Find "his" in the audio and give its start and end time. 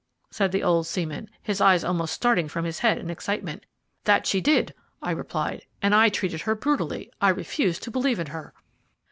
1.43-1.61, 2.65-2.79, 3.09-3.13